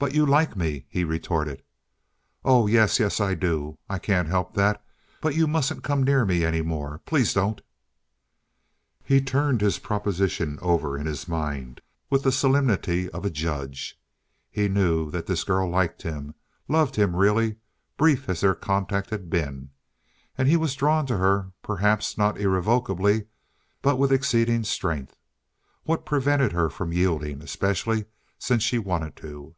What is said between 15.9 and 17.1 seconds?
him—loved